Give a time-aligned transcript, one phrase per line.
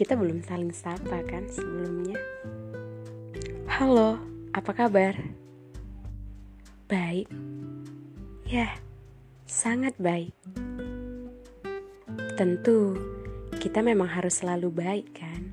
[0.00, 2.16] kita belum saling sapa kan sebelumnya.
[3.68, 4.16] Halo,
[4.56, 5.12] apa kabar?
[6.88, 7.28] Baik.
[8.48, 8.80] Ya,
[9.44, 10.32] sangat baik.
[12.40, 12.96] Tentu,
[13.60, 15.52] kita memang harus selalu baik kan?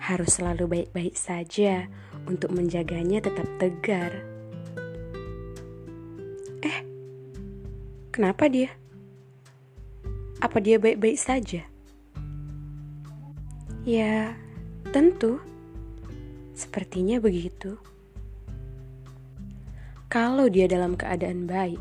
[0.00, 1.92] Harus selalu baik-baik saja
[2.24, 4.24] untuk menjaganya tetap tegar.
[6.64, 6.80] Eh,
[8.16, 8.85] kenapa dia?
[10.44, 11.64] Apa dia baik-baik saja?
[13.88, 14.36] Ya,
[14.92, 15.40] tentu.
[16.52, 17.80] Sepertinya begitu.
[20.12, 21.80] Kalau dia dalam keadaan baik,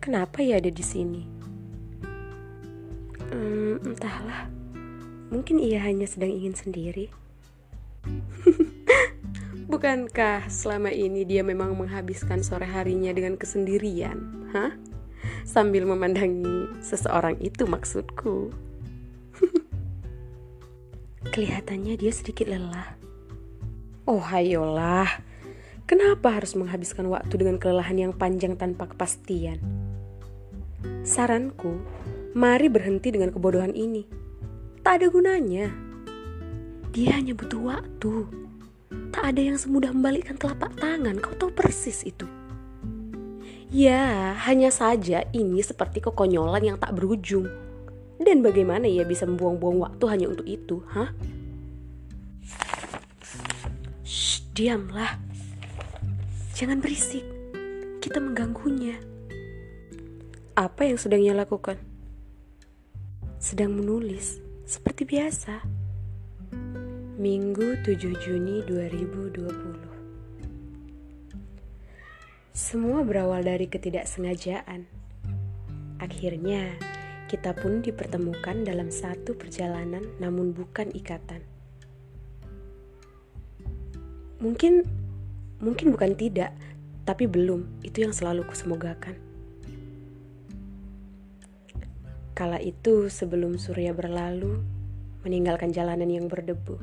[0.00, 1.22] kenapa ia ada di sini?
[3.32, 4.48] Hmm, entahlah.
[5.32, 7.08] Mungkin ia hanya sedang ingin sendiri.
[9.72, 14.20] Bukankah selama ini dia memang menghabiskan sore harinya dengan kesendirian?
[14.52, 14.76] Hah?
[15.42, 18.50] Sambil memandangi seseorang itu maksudku.
[21.32, 22.98] Kelihatannya dia sedikit lelah.
[24.06, 25.08] Oh hayolah,
[25.92, 29.60] Kenapa harus menghabiskan waktu dengan kelelahan yang panjang tanpa kepastian?
[31.04, 31.84] Saranku,
[32.32, 34.08] mari berhenti dengan kebodohan ini.
[34.80, 35.68] Tak ada gunanya.
[36.96, 38.24] Dia hanya butuh waktu.
[39.12, 42.24] Tak ada yang semudah membalikkan telapak tangan, kau tahu persis itu.
[43.72, 47.48] Ya, hanya saja ini seperti kekonyolan yang tak berujung.
[48.20, 51.08] Dan bagaimana ia bisa membuang-buang waktu hanya untuk itu, hah?
[54.04, 55.16] Shh, diamlah.
[56.52, 57.24] Jangan berisik,
[58.04, 59.00] kita mengganggunya.
[60.52, 61.80] Apa yang sedang ia lakukan?
[63.40, 64.36] Sedang menulis,
[64.68, 65.64] seperti biasa.
[67.16, 69.91] Minggu 7 Juni 2020
[72.52, 74.84] Semua berawal dari ketidaksengajaan.
[76.00, 76.76] Akhirnya,
[77.28, 81.40] kita pun dipertemukan dalam satu perjalanan namun bukan ikatan.
[84.42, 85.02] Mungkin
[85.62, 86.50] Mungkin bukan tidak,
[87.06, 87.86] tapi belum.
[87.86, 89.14] Itu yang selalu kusemogakan.
[92.34, 94.58] Kala itu sebelum surya berlalu,
[95.22, 96.82] meninggalkan jalanan yang berdebu.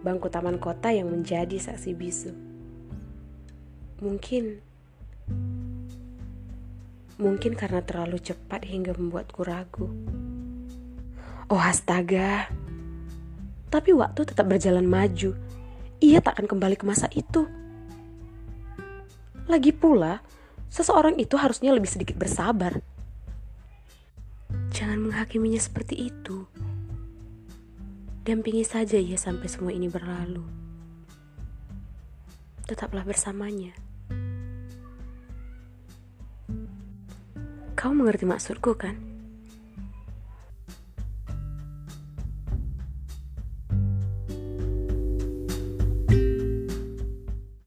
[0.00, 2.47] Bangku taman kota yang menjadi saksi bisu.
[3.98, 4.62] Mungkin
[7.18, 9.90] mungkin karena terlalu cepat hingga membuatku ragu.
[11.50, 12.46] Oh astaga.
[13.68, 15.34] Tapi waktu tetap berjalan maju
[15.98, 17.50] ia tak akan kembali ke masa itu.
[19.50, 20.22] Lagi pula,
[20.70, 22.78] seseorang itu harusnya lebih sedikit bersabar.
[24.70, 26.46] Jangan menghakiminya seperti itu.
[28.22, 30.44] Dampingi saja ia sampai semua ini berlalu.
[32.68, 33.87] Tetaplah bersamanya.
[37.78, 39.07] Kau mengerti maksudku kan?